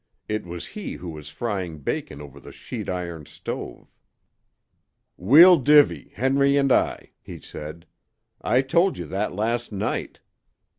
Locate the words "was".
0.47-0.65, 1.11-1.29